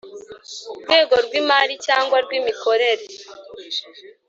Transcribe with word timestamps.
rwego 0.83 1.15
rw 1.25 1.31
imari 1.41 1.75
cyangwa 1.85 2.17
rw 2.25 2.31
imikorere 2.39 3.05